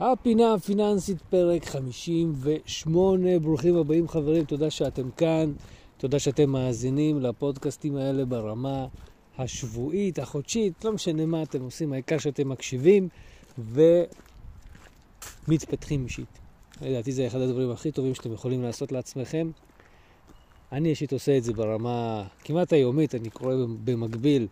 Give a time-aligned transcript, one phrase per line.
[0.00, 3.38] הפינה הפיננסית, פרק 58.
[3.38, 5.52] ברוכים הבאים חברים, תודה שאתם כאן,
[5.96, 8.86] תודה שאתם מאזינים לפודקאסטים האלה ברמה
[9.38, 13.08] השבועית, החודשית, לא משנה מה אתם עושים, העיקר שאתם מקשיבים
[15.48, 16.38] ומתפתחים אישית.
[16.82, 19.50] לדעתי זה אחד הדברים הכי טובים שאתם יכולים לעשות לעצמכם.
[20.72, 23.54] אני אישית עושה את זה ברמה כמעט היומית, אני קורא
[23.84, 24.46] במקביל,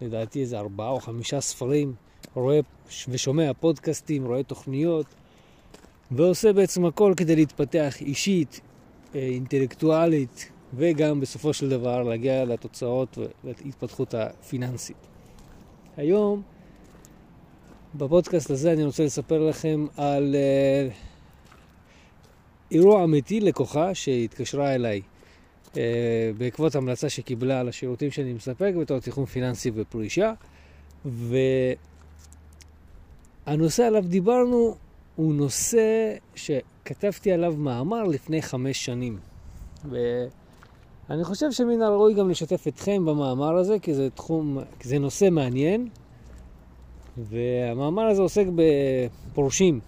[0.00, 1.94] לדעתי איזה ארבעה או חמישה ספרים,
[2.34, 2.60] רואה
[3.08, 5.06] ושומע פודקאסטים, רואה תוכניות,
[6.10, 8.60] ועושה בעצם הכל כדי להתפתח אישית,
[9.14, 14.96] אה, אינטלקטואלית, וגם בסופו של דבר להגיע לתוצאות ולהתפתחות הפיננסית.
[15.96, 16.42] היום,
[17.94, 20.92] בפודקאסט הזה אני רוצה לספר לכם על uh,
[22.72, 25.00] אירוע אמיתי לקוחה שהתקשרה אליי
[25.72, 25.76] uh,
[26.38, 30.32] בעקבות המלצה שקיבלה על השירותים שאני מספק בתור תיכון פיננסי ופרישה.
[33.46, 34.74] והנושא עליו דיברנו
[35.16, 39.18] הוא נושא שכתבתי עליו מאמר לפני חמש שנים.
[39.90, 45.28] ואני חושב שמן הראוי גם לשתף אתכם במאמר הזה, כי זה תחום, כי זה נושא
[45.30, 45.88] מעניין.
[47.16, 49.80] והמאמר הזה עוסק בפורשים.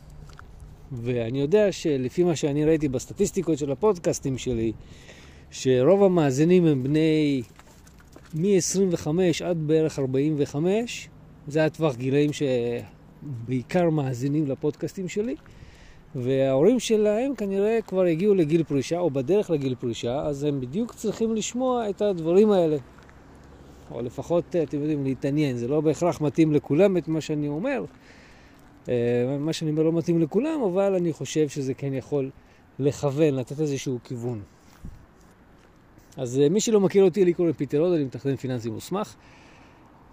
[0.93, 4.73] ואני יודע שלפי מה שאני ראיתי בסטטיסטיקות של הפודקאסטים שלי,
[5.51, 7.43] שרוב המאזינים הם בני
[8.35, 9.09] מ-25
[9.45, 11.09] עד בערך 45,
[11.49, 12.33] זה הטווח גילאים
[13.23, 15.37] שבעיקר מאזינים לפודקאסטים שלי,
[16.15, 21.35] וההורים שלהם כנראה כבר הגיעו לגיל פרישה או בדרך לגיל פרישה, אז הם בדיוק צריכים
[21.35, 22.77] לשמוע את הדברים האלה.
[23.91, 25.57] או לפחות, אתם יודעים, להתעניין.
[25.57, 27.85] זה לא בהכרח מתאים לכולם את מה שאני אומר.
[28.89, 32.31] אה, מה שאני אומר לא מתאים לכולם, אבל אני חושב שזה כן יכול
[32.79, 34.41] לכוון, לתת איזשהו כיוון.
[36.17, 39.15] אז אה, מי שלא מכיר אותי, לי קוראים פיטר עוד, אני מתכנן פיננסי מוסמך.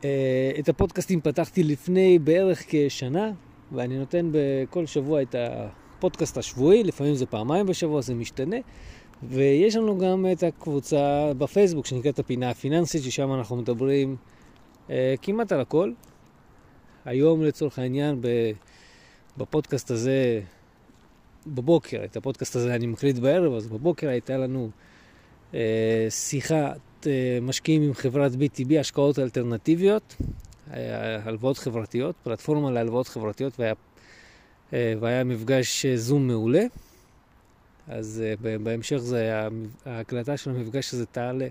[0.03, 3.31] אה, את הפודקאסטים פתחתי לפני בערך כשנה,
[3.71, 8.57] ואני נותן בכל שבוע את הפודקאסט השבועי, לפעמים זה פעמיים בשבוע, זה משתנה.
[9.23, 14.15] ויש לנו גם את הקבוצה בפייסבוק שנקראת הפינה הפיננסית, ששם אנחנו מדברים
[14.89, 15.91] אה, כמעט על הכל.
[17.05, 18.21] היום לצורך העניין
[19.37, 20.41] בפודקאסט הזה,
[21.47, 24.69] בבוקר, את הפודקאסט הזה אני מקליט בערב, אז בבוקר הייתה לנו
[26.09, 26.73] שיחת אה,
[27.41, 30.15] משקיעים עם חברת BTB, השקעות אלטרנטיביות,
[31.23, 33.73] הלוואות חברתיות, פלטפורמה להלוואות חברתיות, והיה,
[34.73, 36.63] אה, והיה מפגש זום מעולה.
[37.87, 38.23] אז
[38.63, 39.49] בהמשך זה היה,
[39.85, 41.47] ההקלטה של המפגש הזה תעלה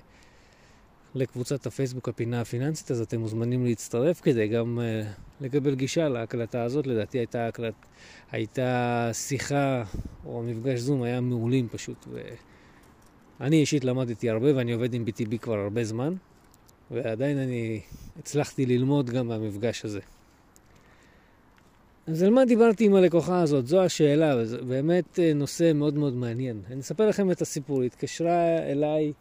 [1.15, 4.79] לקבוצת הפייסבוק הפינה הפיננסית, אז אתם מוזמנים להצטרף כדי גם
[5.41, 6.87] לקבל גישה להקלטה הזאת.
[6.87, 7.75] לדעתי הייתה, הקלט,
[8.33, 9.85] הייתה שיחה
[10.27, 12.07] או מפגש זום, היה מעולים פשוט.
[13.41, 16.15] ואני אישית למדתי הרבה ואני עובד עם BTB כבר הרבה זמן,
[16.91, 17.81] ועדיין אני
[18.19, 20.01] הצלחתי ללמוד גם מהמפגש הזה.
[22.07, 23.67] אז על מה דיברתי עם הלקוחה הזאת?
[23.67, 26.63] זו השאלה, וזה באמת אה, נושא מאוד מאוד מעניין.
[26.71, 27.83] אני אספר לכם את הסיפור.
[27.83, 29.13] התקשרה אליי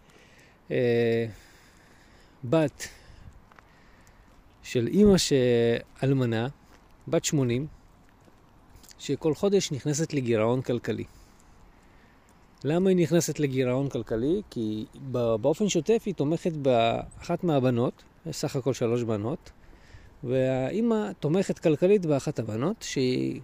[0.71, 1.25] אה,
[2.43, 2.87] בת
[4.63, 6.47] של אימא שאלמנה,
[7.07, 7.67] בת 80,
[8.99, 11.03] שכל חודש נכנסת לגירעון כלכלי.
[12.63, 14.41] למה היא נכנסת לגירעון כלכלי?
[14.49, 19.51] כי באופן שוטף היא תומכת באחת מהבנות, יש סך הכל שלוש בנות,
[20.23, 23.41] והאימא תומכת כלכלית באחת הבנות, שהיא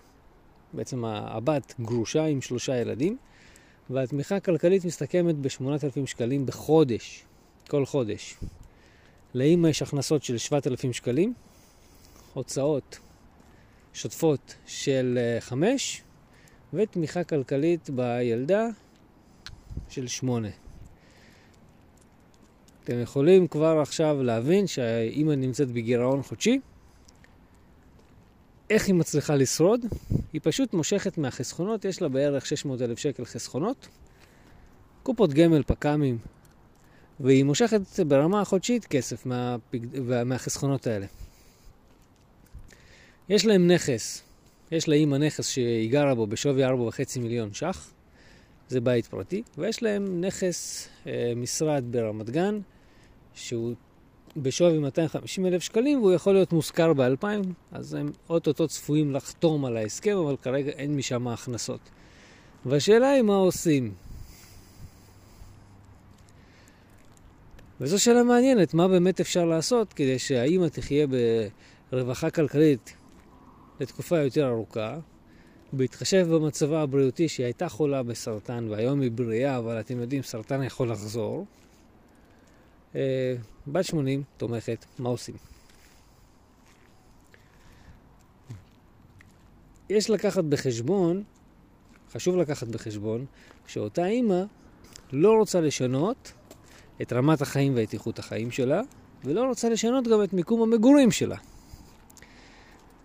[0.74, 3.18] בעצם הבת גרושה עם שלושה ילדים,
[3.90, 7.24] והתמיכה הכלכלית מסתכמת ב-8,000 שקלים בחודש,
[7.68, 8.38] כל חודש.
[9.34, 11.34] לאימא יש הכנסות של 7,000 שקלים,
[12.34, 13.00] הוצאות
[13.94, 16.04] שוטפות של 5, אה,
[16.74, 18.68] ותמיכה כלכלית בילדה
[19.90, 20.48] של 8.
[22.84, 26.60] אתם יכולים כבר עכשיו להבין שהאימא נמצאת בגירעון חודשי.
[28.70, 29.86] איך היא מצליחה לשרוד?
[30.34, 33.88] היא פשוט מושכת מהחסכונות, יש לה בערך 600 אלף שקל חסכונות,
[35.04, 36.18] קופות גמל, פק"מים,
[37.20, 39.80] והיא מושכת ברמה החודשית כסף מהפג...
[40.26, 41.06] מהחסכונות האלה.
[43.30, 44.24] יש להם נכס,
[44.72, 46.72] יש לאימא נכס שהיא גרה בו בשווי 4.5
[47.20, 47.92] מיליון ש"ח,
[48.70, 52.60] זה בית פרטי, ויש להם נכס אה, משרד ברמת גן,
[53.34, 53.74] שהוא
[54.38, 57.26] בשווי 250 אלף שקלים, והוא יכול להיות מושכר ב-2,000,
[57.72, 61.80] אז הם אוטוטו צפויים לחתום על ההסכם, אבל כרגע אין משם הכנסות.
[62.66, 63.94] והשאלה היא מה עושים.
[67.82, 71.08] וזו שאלה מעניינת, מה באמת אפשר לעשות כדי שהאימא תחיה
[71.92, 72.94] ברווחה כלכלית
[73.80, 74.98] לתקופה יותר ארוכה,
[75.74, 80.92] בהתחשב במצבה הבריאותי שהיא הייתה חולה בסרטן והיום היא בריאה, אבל אתם יודעים, סרטן יכול
[80.92, 81.46] לחזור.
[82.96, 83.36] אה,
[83.68, 85.36] בת 80, תומכת, מה עושים?
[89.90, 91.24] יש לקחת בחשבון,
[92.12, 93.26] חשוב לקחת בחשבון,
[93.68, 94.44] שאותה אימא
[95.12, 96.32] לא רוצה לשנות
[97.02, 98.82] את רמת החיים ואת איכות החיים שלה,
[99.24, 101.38] ולא רוצה לשנות גם את מיקום המגורים שלה.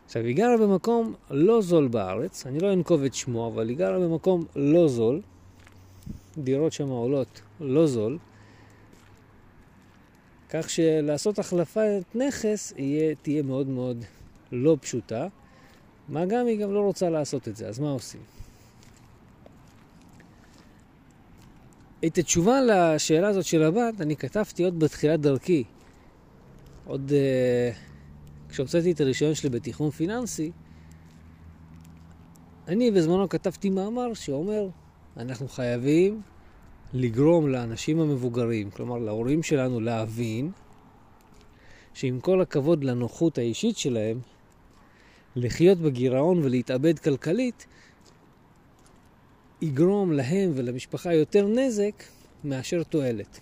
[0.07, 3.99] עכשיו, היא גרה במקום לא זול בארץ, אני לא אנקוב את שמו, אבל היא גרה
[3.99, 5.21] במקום לא זול,
[6.39, 8.19] דירות שם עולות לא זול,
[10.49, 14.05] כך שלעשות החלפת נכס יהיה, תהיה מאוד מאוד
[14.53, 15.29] לא פשוטה,
[16.09, 18.21] מה גם היא גם לא רוצה לעשות את זה, אז מה עושים?
[22.07, 25.65] את התשובה לשאלה הזאת של הבת אני כתבתי עוד בתחילת דרכי.
[26.87, 27.94] עוד uh,
[28.55, 30.51] כשהוצאתי את הרישיון שלי בתיכון פיננסי,
[32.69, 34.69] אני בזמנו כתבתי מאמר שאומר,
[35.17, 36.23] אנחנו חייבים
[36.93, 40.51] לגרום לאנשים המבוגרים, כלומר להורים שלנו, להבין
[41.95, 44.19] שעם כל הכבוד לנוחות האישית שלהם,
[45.37, 47.67] לחיות בגירעון ולהתאבד כלכלית,
[49.63, 52.05] יגרום להם ולמשפחה יותר נזק
[52.45, 53.41] מאשר תועלת.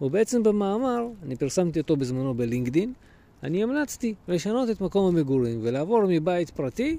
[0.00, 2.92] ובעצם במאמר, אני פרסמתי אותו בזמנו בלינקדין,
[3.46, 6.98] אני המלצתי לשנות את מקום המגורים ולעבור מבית פרטי,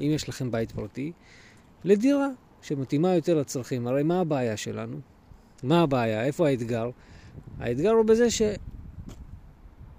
[0.00, 1.12] אם יש לכם בית פרטי,
[1.84, 2.28] לדירה
[2.62, 3.86] שמתאימה יותר לצרכים.
[3.86, 4.96] הרי מה הבעיה שלנו?
[5.62, 6.24] מה הבעיה?
[6.24, 6.90] איפה האתגר?
[7.58, 8.26] האתגר הוא בזה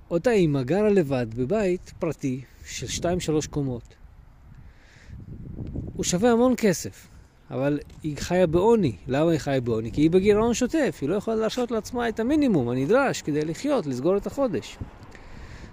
[0.08, 3.08] שאותה אימא גרה לבד בבית פרטי של
[3.46, 3.96] 2-3 קומות.
[5.96, 7.08] הוא שווה המון כסף.
[7.52, 8.96] אבל היא חיה בעוני.
[9.08, 9.92] למה היא חיה בעוני?
[9.92, 14.18] כי היא בגירעון שוטף, היא לא יכולה להרשות לעצמה את המינימום הנדרש כדי לחיות, לסגור
[14.18, 14.78] את החודש.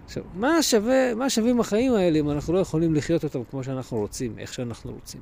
[0.05, 3.99] עכשיו, מה שווה, מה שווים החיים האלה אם אנחנו לא יכולים לחיות אותם כמו שאנחנו
[3.99, 5.21] רוצים, איך שאנחנו רוצים?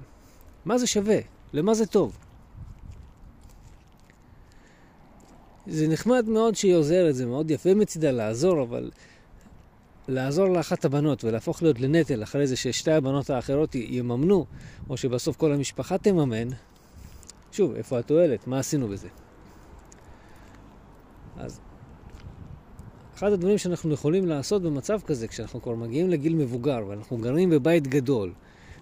[0.65, 1.19] מה זה שווה?
[1.53, 2.19] למה זה טוב?
[5.67, 8.91] זה נחמד מאוד שהיא עוזרת, זה מאוד יפה מצידה לעזור, אבל
[10.09, 14.47] לעזור לאחת הבנות ולהפוך להיות לנטל אחרי זה ששתי הבנות האחרות יממנו,
[14.91, 16.49] או שבסוף כל המשפחה תממן,
[17.53, 18.47] שוב, איפה התועלת?
[18.47, 19.09] מה עשינו בזה?
[21.37, 21.61] אז
[23.23, 27.87] אחד הדברים שאנחנו יכולים לעשות במצב כזה, כשאנחנו כבר מגיעים לגיל מבוגר ואנחנו גרים בבית
[27.87, 28.33] גדול,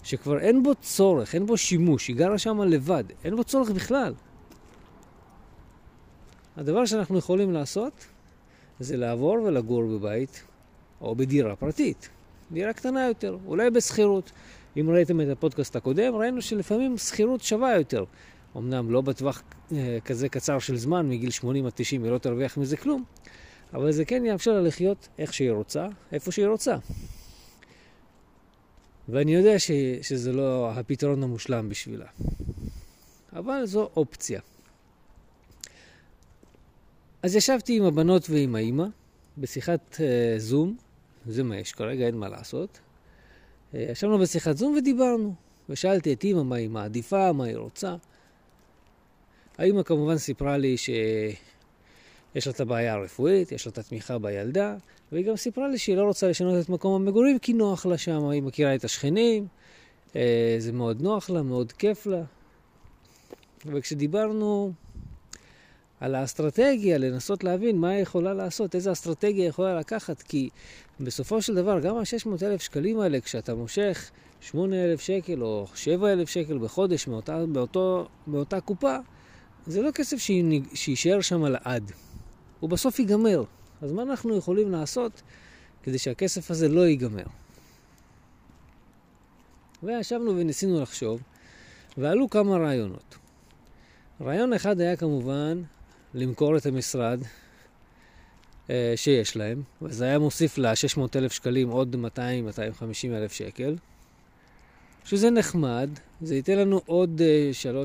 [0.03, 4.15] שכבר אין בו צורך, אין בו שימוש, היא גרה שם לבד, אין בו צורך בכלל.
[6.57, 7.93] הדבר שאנחנו יכולים לעשות
[8.79, 10.43] זה לעבור ולגור בבית
[11.01, 12.09] או בדירה פרטית,
[12.53, 14.31] דירה קטנה יותר, אולי בשכירות.
[14.77, 18.05] אם ראיתם את הפודקאסט הקודם, ראינו שלפעמים שכירות שווה יותר.
[18.57, 22.57] אמנם לא בטווח אה, כזה קצר של זמן, מגיל 80 עד 90 היא לא תרוויח
[22.57, 23.05] מזה כלום,
[23.73, 26.77] אבל זה כן יאפשר לה לחיות איך שהיא רוצה, איפה שהיא רוצה.
[29.09, 29.71] ואני יודע ש,
[30.03, 32.07] שזה לא הפתרון המושלם בשבילה,
[33.33, 34.41] אבל זו אופציה.
[37.23, 38.87] אז ישבתי עם הבנות ועם האימא
[39.39, 40.77] בשיחת uh, זום,
[41.27, 42.81] זה מה יש כרגע, אין מה לעשות.
[43.75, 45.35] אה, ישבנו בשיחת זום ודיברנו,
[45.69, 47.97] ושאלתי את אימא מה היא מעדיפה, מה היא רוצה.
[49.59, 50.77] האימא כמובן סיפרה לי
[52.35, 54.77] שיש לה את הבעיה הרפואית, יש לה את התמיכה בילדה,
[55.13, 58.29] והיא גם סיפרה לי שהיא לא רוצה לשנות את מקום המגורים כי נוח לה שם,
[58.29, 59.47] היא מכירה את השכנים,
[60.17, 62.23] אה, זה מאוד נוח לה, מאוד כיף לה.
[63.67, 64.73] וכשדיברנו
[66.01, 70.49] על האסטרטגיה, לנסות להבין מה היא יכולה לעשות, איזה אסטרטגיה היא יכולה לקחת, כי
[71.01, 74.11] בסופו של דבר, גם ה-600,000 שקלים האלה, כשאתה מושך
[74.41, 78.97] 8,000 שקל או 7,000 שקל בחודש מאותה, באותו, באותה קופה,
[79.67, 80.17] זה לא כסף
[80.75, 81.93] שיישאר שם לעד.
[82.61, 83.45] הוא בסוף ייגמר.
[83.83, 85.23] אז מה אנחנו יכולים לעשות
[85.83, 87.25] כדי שהכסף הזה לא ייגמר?
[89.83, 91.23] וישבנו וניסינו לחשוב,
[91.99, 93.17] ועלו כמה רעיונות.
[94.21, 95.63] רעיון אחד היה כמובן
[96.15, 97.21] למכור את המשרד
[98.71, 102.19] אה, שיש להם, וזה היה מוסיף ל-600,000 שקלים עוד 200-250
[103.05, 103.77] אלף שקל,
[105.05, 105.91] שזה נחמד,
[106.23, 107.21] זה ייתן לנו עוד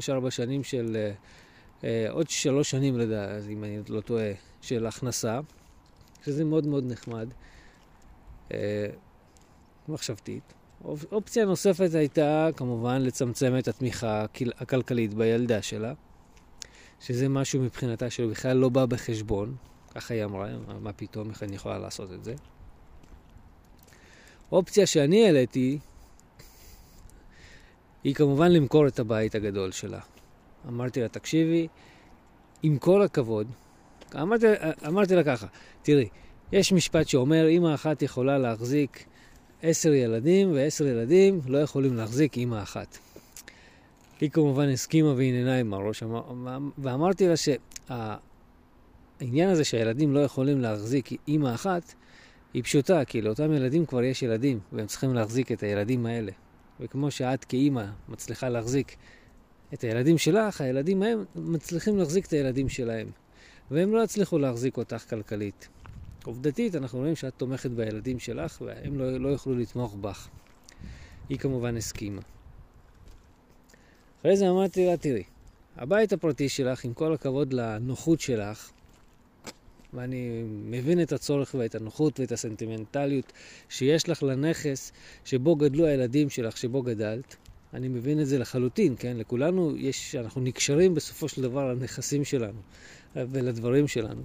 [0.09, 1.07] 3-4 אה, שנים של,
[1.83, 4.31] אה, עוד 3 שנים לדעת, אם אני לא טועה,
[4.65, 5.39] של הכנסה,
[6.25, 7.29] שזה מאוד מאוד נחמד,
[9.87, 10.53] מחשבתית.
[11.11, 14.25] אופציה נוספת הייתה כמובן לצמצם את התמיכה
[14.57, 15.93] הכלכלית בילדה שלה.
[16.99, 19.55] שזה משהו מבחינתה שלו בכלל לא בא בחשבון,
[19.95, 22.35] ככה היא אמרה, מה פתאום, איך אני יכולה לעשות את זה.
[24.51, 25.79] אופציה שאני העליתי
[28.03, 29.99] היא כמובן למכור את הבית הגדול שלה.
[30.67, 31.67] אמרתי לה, תקשיבי,
[32.63, 33.47] עם כל הכבוד,
[34.21, 34.45] אמרתי,
[34.87, 35.47] אמרתי לה ככה,
[35.81, 36.07] תראי,
[36.51, 39.05] יש משפט שאומר, אמא אחת יכולה להחזיק
[39.61, 42.97] עשר ילדים, ועשר ילדים לא יכולים להחזיק אמא אחת.
[44.21, 46.03] היא כמובן הסכימה והנהנה עם הראש,
[46.77, 47.33] ואמרתי לה
[49.17, 51.93] שהעניין הזה שהילדים לא יכולים להחזיק אימא אחת,
[52.53, 56.31] היא פשוטה, כי לאותם ילדים כבר יש ילדים, והם צריכים להחזיק את הילדים האלה.
[56.79, 58.95] וכמו שאת כאימא מצליחה להחזיק
[59.73, 63.07] את הילדים שלך, הילדים ההם מצליחים להחזיק את הילדים שלהם.
[63.71, 65.67] והם לא יצליחו להחזיק אותך כלכלית.
[66.25, 70.27] עובדתית, אנחנו רואים שאת תומכת בילדים שלך, והם לא, לא יוכלו לתמוך בך.
[71.29, 72.21] היא כמובן הסכימה.
[74.19, 75.23] אחרי זה אמרתי לה, תראי,
[75.75, 78.71] הבית הפרטי שלך, עם כל הכבוד לנוחות שלך,
[79.93, 83.33] ואני מבין את הצורך ואת הנוחות ואת הסנטימנטליות
[83.69, 84.91] שיש לך לנכס
[85.25, 87.35] שבו גדלו הילדים שלך, שבו גדלת.
[87.75, 89.17] אני מבין את זה לחלוטין, כן?
[89.17, 92.59] לכולנו יש, אנחנו נקשרים בסופו של דבר לנכסים שלנו
[93.15, 94.21] ולדברים שלנו.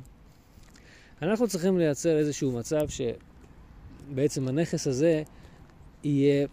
[1.23, 5.23] אנחנו צריכים לייצר איזשהו מצב שבעצם הנכס הזה
[6.05, 6.47] יהיה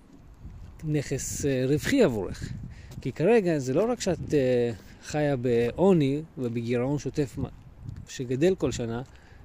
[0.84, 2.54] נכס אה, רווחי עבורך.
[3.02, 4.72] כי כרגע זה לא רק שאת אה,
[5.04, 7.36] חיה בעוני ובגירעון שוטף
[8.08, 9.02] שגדל כל שנה,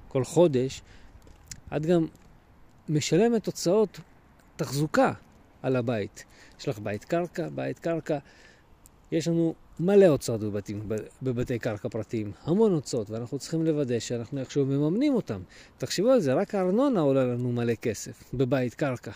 [0.08, 0.82] כל חודש,
[1.76, 2.06] את גם
[2.88, 4.00] משלמת הוצאות
[4.56, 5.12] תחזוקה
[5.62, 6.24] על הבית.
[6.60, 8.18] יש לך בית קרקע, בית קרקע.
[9.12, 10.88] יש לנו מלא הוצאות בבתים,
[11.22, 15.40] בבתי קרקע פרטיים, המון הוצאות, ואנחנו צריכים לוודא שאנחנו איכשהו מממנים אותם.
[15.78, 19.10] תחשבו על זה, רק הארנונה עולה לנו מלא כסף בבית קרקע.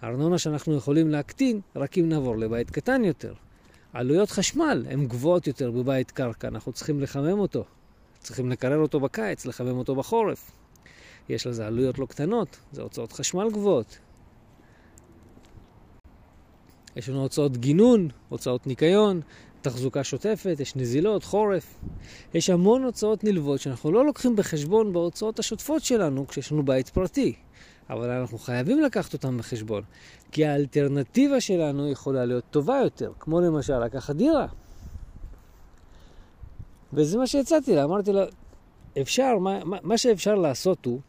[0.00, 3.34] הארנונה שאנחנו יכולים להקטין רק אם נעבור לבית קטן יותר.
[3.92, 7.64] עלויות חשמל הן גבוהות יותר בבית קרקע, אנחנו צריכים לחמם אותו.
[8.18, 10.50] צריכים לקרר אותו בקיץ, לחמם אותו בחורף.
[11.28, 13.98] יש לזה עלויות לא קטנות, זה הוצאות חשמל גבוהות.
[16.98, 19.20] יש לנו הוצאות גינון, הוצאות ניקיון,
[19.60, 21.74] תחזוקה שוטפת, יש נזילות, חורף.
[22.34, 27.34] יש המון הוצאות נלוות שאנחנו לא לוקחים בחשבון בהוצאות השוטפות שלנו כשיש לנו בית פרטי.
[27.90, 29.82] אבל אנחנו חייבים לקחת אותם בחשבון,
[30.32, 34.46] כי האלטרנטיבה שלנו יכולה להיות טובה יותר, כמו למשל לקחת דירה.
[36.92, 38.24] וזה מה שהצעתי לה, אמרתי לה,
[39.00, 41.00] אפשר, מה, מה שאפשר לעשות הוא,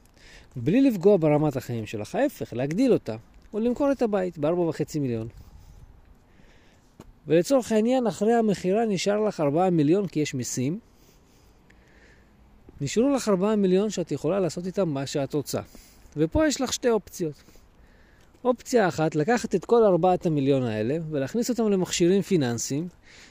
[0.55, 3.15] בלי לפגוע ברמת החיים שלך, ההפך, להגדיל אותה,
[3.53, 5.27] או למכור את הבית ב-4.5 מיליון.
[7.27, 10.79] ולצורך העניין, אחרי המכירה נשאר לך 4 מיליון כי יש מיסים.
[12.81, 15.59] נשארו לך 4 מיליון שאת יכולה לעשות איתם מה שאת רוצה.
[16.17, 17.33] ופה יש לך שתי אופציות.
[18.43, 22.87] אופציה אחת, לקחת את כל ארבעת המיליון האלה ולהכניס אותם למכשירים פיננסיים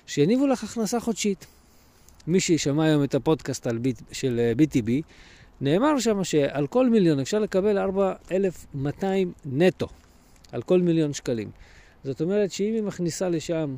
[0.07, 1.47] שיניבו לך הכנסה חודשית.
[2.26, 5.00] מי שישמע היום את הפודקאסט על ביט, של BTB, אה,
[5.61, 9.88] נאמר שם שעל כל מיליון אפשר לקבל 4,200 נטו,
[10.52, 11.50] על כל מיליון שקלים.
[12.05, 13.76] זאת אומרת שאם היא מכניסה לשם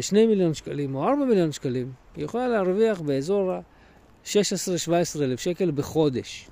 [0.00, 5.70] 2 אה, מיליון שקלים או 4 מיליון שקלים, היא יכולה להרוויח באזור ה-16-17 אלף שקל
[5.70, 6.48] בחודש.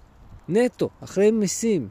[0.48, 1.88] נטו, אחרי מיסים.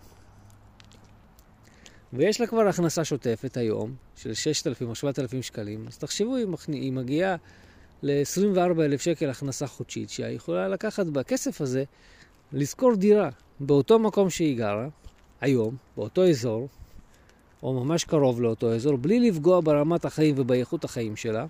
[2.14, 6.36] ויש לה כבר הכנסה שוטפת היום של 6,000 או 7,000 שקלים, אז תחשבו,
[6.68, 7.36] היא מגיעה
[8.04, 11.84] ל-24,000 שקל הכנסה חודשית, שהיא יכולה לקחת בכסף הזה
[12.54, 14.88] לשכור דירה באותו מקום שהיא גרה,
[15.42, 16.68] היום, באותו אזור,
[17.64, 21.46] או ממש קרוב לאותו אזור, בלי לפגוע ברמת החיים ובאיכות החיים שלה,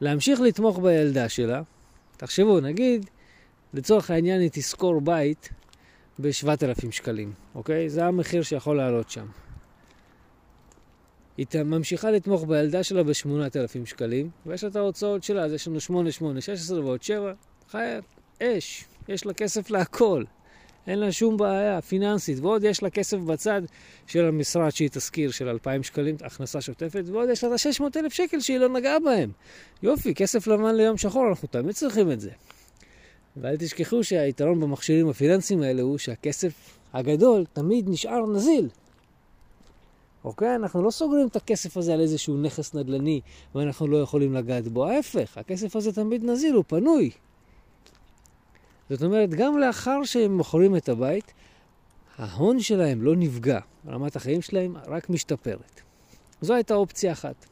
[0.00, 1.62] להמשיך לתמוך בילדה שלה.
[2.16, 3.10] תחשבו, נגיד,
[3.74, 5.48] לצורך העניין היא תשכור בית
[6.18, 7.90] ב-7,000 שקלים, אוקיי?
[7.90, 9.26] זה המחיר שיכול לעלות שם.
[11.36, 15.80] היא ממשיכה לתמוך בילדה שלה ב-8,000 שקלים, ויש לה את ההוצאות שלה, אז יש לנו
[15.80, 17.32] 8, 8, 16 ועוד 7,
[17.70, 18.00] חיה
[18.42, 20.24] אש, יש לה כסף להכל.
[20.86, 23.62] אין לה שום בעיה פיננסית, ועוד יש לה כסף בצד
[24.06, 28.40] של המשרד שהיא תשכיר של 2,000 שקלים הכנסה שוטפת, ועוד יש לה את ה-600,000 שקל
[28.40, 29.30] שהיא לא נגעה בהם.
[29.82, 32.30] יופי, כסף לבן ליום שחור, אנחנו תמיד צריכים את זה.
[33.36, 38.68] ואל תשכחו שהיתרון במכשירים הפיננסיים האלה הוא שהכסף הגדול תמיד נשאר נזיל.
[40.24, 40.54] אוקיי?
[40.54, 43.20] אנחנו לא סוגרים את הכסף הזה על איזשהו נכס נדל"ני
[43.54, 44.86] ואנחנו לא יכולים לגעת בו.
[44.86, 47.10] ההפך, הכסף הזה תמיד נזיל, הוא פנוי.
[48.92, 51.32] זאת אומרת, גם לאחר שהם מוכרים את הבית,
[52.18, 55.80] ההון שלהם לא נפגע, רמת החיים שלהם רק משתפרת.
[56.40, 57.46] זו הייתה אופציה אחת.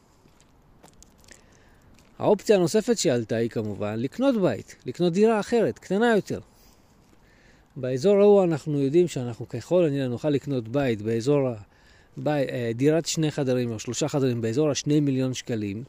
[2.19, 6.39] האופציה הנוספת שעלתה היא כמובן לקנות בית, לקנות דירה אחרת, קטנה יותר.
[7.75, 11.49] באזור ההוא אנחנו יודעים שאנחנו ככל הנראה נוכל לקנות בית באזור,
[12.17, 15.83] בי, אה, דירת שני חדרים או שלושה חדרים באזור השני מיליון שקלים,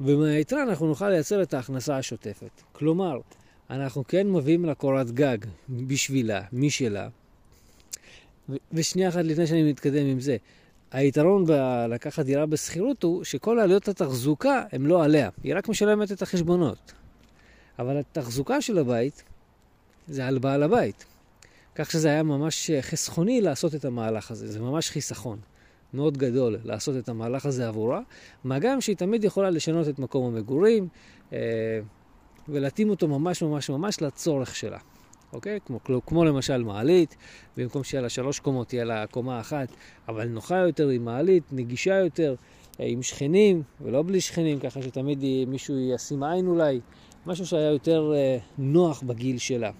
[0.00, 2.62] ומהיתרה אנחנו נוכל לייצר את ההכנסה השוטפת.
[2.72, 3.20] כלומר,
[3.70, 5.38] אנחנו כן מביאים לה קורת גג
[5.68, 7.08] בשבילה, משלה.
[8.72, 10.36] ושנייה אחת לפני שאני מתקדם עם זה,
[10.92, 16.22] היתרון בלקחת דירה בשכירות הוא שכל עלויות התחזוקה הן לא עליה, היא רק משלמת את
[16.22, 16.92] החשבונות.
[17.78, 19.24] אבל התחזוקה של הבית
[20.08, 21.04] זה על בעל הבית.
[21.74, 25.38] כך שזה היה ממש חסכוני לעשות את המהלך הזה, זה ממש חיסכון
[25.94, 28.00] מאוד גדול לעשות את המהלך הזה עבורה,
[28.44, 30.88] מה גם שהיא תמיד יכולה לשנות את מקום המגורים
[31.32, 31.38] אה,
[32.48, 34.78] ולהתאים אותו ממש ממש ממש לצורך שלה,
[35.32, 35.58] אוקיי?
[35.66, 37.16] כמו, כמו למשל מעלית,
[37.56, 39.68] במקום שיהיה לה שלוש קומות, תהיה לה קומה אחת,
[40.08, 42.34] אבל נוחה יותר, עם מעלית, נגישה יותר,
[42.80, 46.80] אה, עם שכנים, ולא בלי שכנים, ככה שתמיד מישהו ישים עין אולי,
[47.26, 49.70] משהו שהיה יותר אה, נוח בגיל שלה.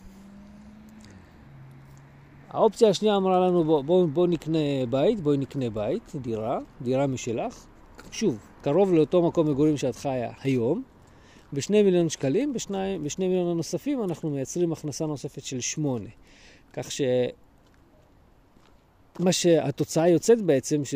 [2.51, 4.59] האופציה השנייה אמרה לנו, בוא, בוא, בוא נקנה
[4.91, 7.67] בית, בואי נקנה בית, דירה, דירה משלך.
[8.11, 10.83] שוב, קרוב לאותו מקום מגורים שאת חיה היום,
[11.53, 16.09] בשני מיליון שקלים, בשני, בשני מיליון הנוספים אנחנו מייצרים הכנסה נוספת של שמונה.
[16.73, 17.01] כך ש...
[19.19, 20.95] מה שהתוצאה יוצאת בעצם, ש...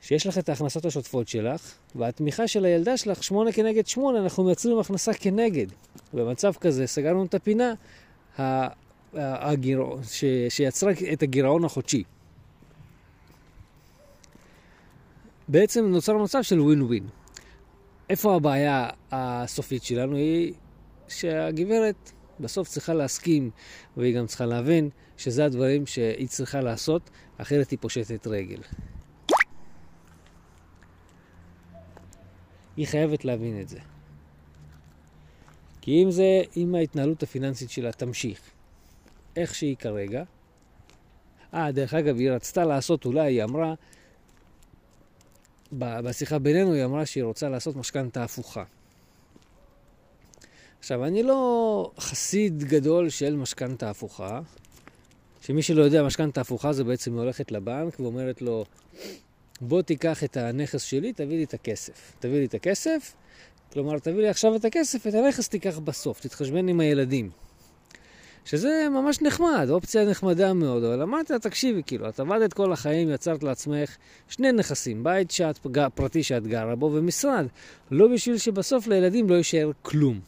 [0.00, 4.78] שיש לך את ההכנסות השוטפות שלך, והתמיכה של הילדה שלך, שמונה כנגד שמונה, אנחנו מייצרים
[4.78, 5.66] הכנסה כנגד.
[6.14, 7.74] במצב כזה סגרנו את הפינה
[9.14, 9.82] הגיר...
[10.02, 10.24] ש...
[10.48, 12.02] שיצרה את הגירעון החודשי.
[15.48, 17.08] בעצם נוצר מצב של ווין ווין.
[18.10, 20.16] איפה הבעיה הסופית שלנו?
[20.16, 20.52] היא
[21.08, 23.50] שהגברת בסוף צריכה להסכים,
[23.96, 28.60] והיא גם צריכה להבין שזה הדברים שהיא צריכה לעשות, אחרת היא פושטת רגל.
[32.76, 33.78] היא חייבת להבין את זה.
[35.80, 38.40] כי אם זה, אם ההתנהלות הפיננסית שלה תמשיך
[39.36, 40.22] איך שהיא כרגע,
[41.54, 43.74] אה, דרך אגב, היא רצתה לעשות, אולי היא אמרה,
[45.72, 48.64] בשיחה בינינו היא אמרה שהיא רוצה לעשות משכנתה הפוכה.
[50.78, 54.40] עכשיו, אני לא חסיד גדול של משכנתה הפוכה,
[55.40, 58.64] שמי שלא יודע, משכנתה הפוכה זה בעצם היא הולכת לבנק ואומרת לו,
[59.60, 62.12] בוא תיקח את הנכס שלי, תביא לי את הכסף.
[62.18, 63.14] תביא לי את הכסף,
[63.72, 67.30] כלומר, תביא לי עכשיו את הכסף, את הנכס תיקח בסוף, תתחשבן עם הילדים.
[68.48, 73.42] שזה ממש נחמד, אופציה נחמדה מאוד, אבל אמרת, תקשיבי, כאילו, את עבדת כל החיים, יצרת
[73.42, 73.96] לעצמך
[74.28, 75.58] שני נכסים, בית שאת,
[75.94, 77.46] פרטי שאת גרה בו ומשרד,
[77.90, 80.20] לא בשביל שבסוף לילדים לא יישאר כלום.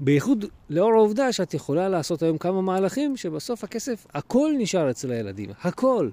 [0.00, 5.50] בייחוד לאור העובדה שאת יכולה לעשות היום כמה מהלכים שבסוף הכסף, הכל נשאר אצל הילדים,
[5.62, 6.10] הכל.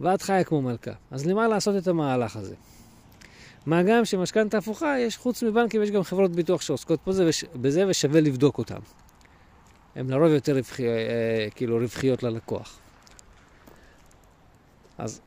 [0.00, 0.92] ואת חיה כמו מלכה.
[1.10, 2.54] אז למה לעשות את המהלך הזה?
[3.66, 8.20] מה גם שמשכנתה הפוכה, יש חוץ מבנקים, יש גם חברות ביטוח שעוסקות בזה, בזה ושווה
[8.20, 8.78] לבדוק אותן.
[9.94, 12.78] הן לרוב יותר רווחי, אה, כאילו רווחיות ללקוח.
[14.98, 15.20] אז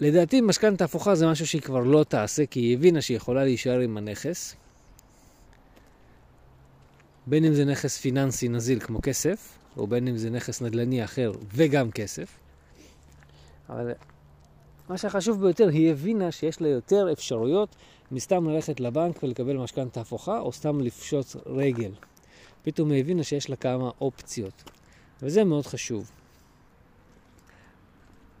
[0.00, 3.80] לדעתי משכנתה הפוכה זה משהו שהיא כבר לא תעשה, כי היא הבינה שהיא יכולה להישאר
[3.80, 4.56] עם הנכס.
[7.26, 11.32] בין אם זה נכס פיננסי נזיל כמו כסף, או בין אם זה נכס נדל"ני אחר
[11.54, 12.38] וגם כסף.
[13.68, 13.92] אבל
[14.88, 17.76] מה שחשוב ביותר, היא הבינה שיש לה יותר אפשרויות
[18.10, 21.92] מסתם ללכת לבנק ולקבל משכנתה הפוכה, או סתם לפשוט רגל.
[22.66, 24.62] פתאום היא הבינה שיש לה כמה אופציות,
[25.22, 26.10] וזה מאוד חשוב.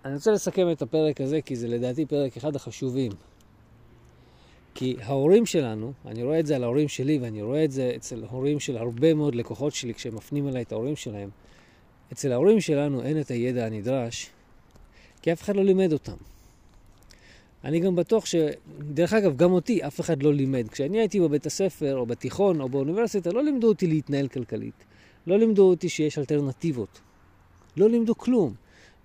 [0.04, 3.12] אני רוצה לסכם את הפרק הזה, כי זה לדעתי פרק אחד החשובים.
[4.74, 8.24] כי ההורים שלנו, אני רואה את זה על ההורים שלי, ואני רואה את זה אצל
[8.30, 11.30] הורים של הרבה מאוד לקוחות שלי, כשהם מפנים אליי את ההורים שלהם,
[12.12, 14.30] אצל ההורים שלנו אין את הידע הנדרש,
[15.22, 16.16] כי אף אחד לא לימד אותם.
[17.64, 18.34] אני גם בטוח ש...
[18.80, 20.68] דרך אגב, גם אותי אף אחד לא לימד.
[20.68, 24.84] כשאני הייתי בבית הספר, או בתיכון, או באוניברסיטה, לא לימדו אותי להתנהל כלכלית.
[25.26, 27.00] לא לימדו אותי שיש אלטרנטיבות.
[27.76, 28.54] לא לימדו כלום.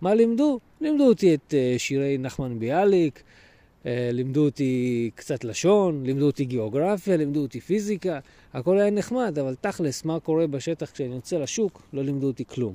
[0.01, 0.59] מה לימדו?
[0.81, 7.17] לימדו אותי את uh, שירי נחמן ביאליק, uh, לימדו אותי קצת לשון, לימדו אותי גיאוגרפיה,
[7.17, 8.19] לימדו אותי פיזיקה.
[8.53, 12.73] הכל היה נחמד, אבל תכלס, מה קורה בשטח כשאני יוצא לשוק, לא לימדו אותי כלום.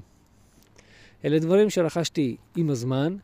[1.25, 3.17] אלה דברים שרכשתי עם הזמן,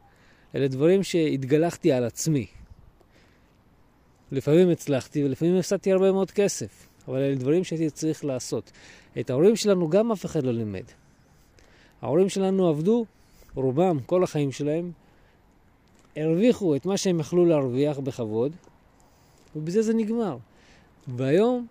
[0.55, 2.47] אלה דברים שהתגלחתי על עצמי.
[4.33, 8.73] לפעמים הצלחתי ולפעמים הפסדתי הרבה מאוד כסף, אבל אלה דברים שהייתי צריך לעשות.
[9.21, 10.85] את ההורים שלנו גם אף אחד לא לימד.
[12.03, 13.07] ההורים שלנו עבדו,
[13.55, 14.93] רובם, כל החיים שלהם,
[16.17, 18.53] הרוויחו את מה שהם יכלו להרוויח בכבוד,
[19.57, 20.37] ובזה זה נגמר.
[21.09, 21.67] והיום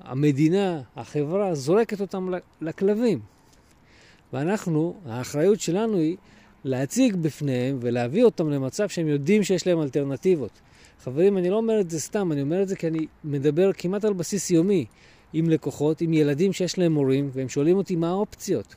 [0.00, 3.20] המדינה, החברה, זורקת אותם לכלבים.
[4.32, 6.16] ואנחנו, האחריות שלנו היא
[6.64, 10.60] להציג בפניהם ולהביא אותם למצב שהם יודעים שיש להם אלטרנטיבות.
[11.02, 14.04] חברים, אני לא אומר את זה סתם, אני אומר את זה כי אני מדבר כמעט
[14.04, 14.84] על בסיס יומי
[15.32, 18.74] עם לקוחות, עם ילדים שיש להם מורים, והם שואלים אותי מה האופציות.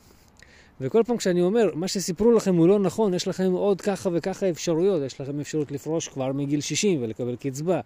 [0.82, 4.50] וכל פעם כשאני אומר, מה שסיפרו לכם הוא לא נכון, יש לכם עוד ככה וככה
[4.50, 7.80] אפשרויות, יש לכם אפשרות לפרוש כבר מגיל 60 ולקבל קצבה,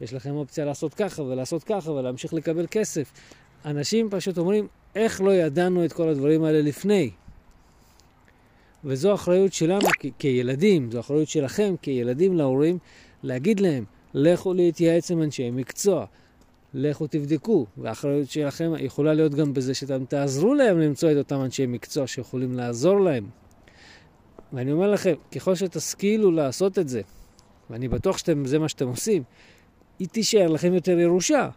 [0.00, 3.12] יש לכם אופציה לעשות ככה ולעשות ככה ולהמשיך לקבל כסף.
[3.64, 7.10] אנשים פשוט אומרים, איך לא ידענו את כל הדברים האלה לפני?
[8.84, 9.88] וזו אחריות שלנו
[10.18, 12.78] כילדים, זו אחריות שלכם כילדים להורים,
[13.22, 16.06] להגיד להם, לכו להתייעץ עם אנשי מקצוע,
[16.74, 17.66] לכו תבדקו.
[17.76, 22.54] והאחריות שלכם יכולה להיות גם בזה שאתם תעזרו להם למצוא את אותם אנשי מקצוע שיכולים
[22.54, 23.26] לעזור להם.
[24.52, 27.00] ואני אומר לכם, ככל שתשכילו לעשות את זה,
[27.70, 29.22] ואני בטוח שזה מה שאתם עושים,
[29.98, 31.48] היא תישאר לכם יותר ירושה,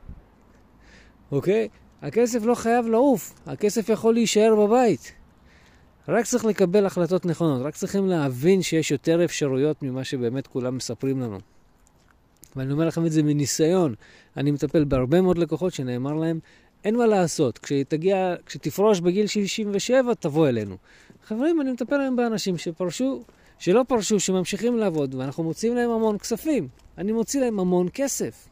[1.32, 1.68] אוקיי?
[2.02, 5.14] הכסף לא חייב לעוף, הכסף יכול להישאר בבית.
[6.08, 11.20] רק צריך לקבל החלטות נכונות, רק צריכים להבין שיש יותר אפשרויות ממה שבאמת כולם מספרים
[11.20, 11.38] לנו.
[12.56, 13.96] ואני אומר לכם את זה מניסיון.
[14.38, 16.40] אני מטפל בהרבה מאוד לקוחות שנאמר להם,
[16.84, 20.78] אין מה לעשות, כשתגיע, כשתפרוש בגיל 67, תבוא אלינו.
[21.26, 23.24] חברים, אני מטפל היום באנשים שפרשו,
[23.60, 26.68] שלא פרשו, שממשיכים לעבוד, ואנחנו מוציאים להם המון כספים.
[26.98, 28.48] אני מוציא להם המון כסף.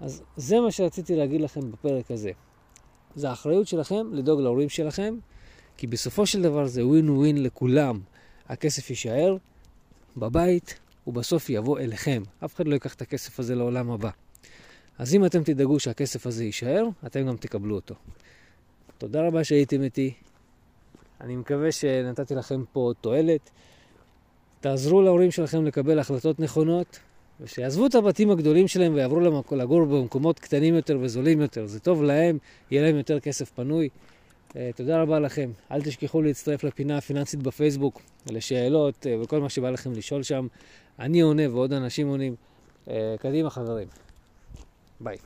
[0.00, 2.30] אז זה מה שרציתי להגיד לכם בפרק הזה.
[3.14, 5.16] זה האחריות שלכם לדאוג להורים שלכם,
[5.78, 8.00] כי בסופו של דבר זה ווין ווין לכולם.
[8.48, 9.36] הכסף יישאר
[10.16, 12.22] בבית, ובסוף יבוא אליכם.
[12.44, 14.10] אף אחד לא ייקח את הכסף הזה לעולם הבא.
[14.98, 17.94] אז אם אתם תדאגו שהכסף הזה יישאר, אתם גם תקבלו אותו.
[18.98, 20.14] תודה רבה שהייתם איתי.
[21.20, 23.50] אני מקווה שנתתי לכם פה תועלת.
[24.60, 26.98] תעזרו להורים שלכם לקבל החלטות נכונות,
[27.40, 31.66] ושיעזבו את הבתים הגדולים שלהם ויעברו לגור במקומות קטנים יותר וזולים יותר.
[31.66, 32.38] זה טוב להם,
[32.70, 33.88] יהיה להם יותר כסף פנוי.
[34.48, 35.50] Uh, תודה רבה לכם.
[35.72, 40.46] אל תשכחו להצטרף לפינה הפיננסית בפייסבוק, לשאלות uh, וכל מה שבא לכם לשאול שם.
[40.98, 42.34] אני עונה ועוד אנשים עונים.
[42.86, 43.88] Uh, קדימה חברים.
[45.00, 45.16] ביי.